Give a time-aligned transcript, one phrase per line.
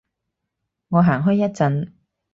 [0.89, 1.91] 我行開一陣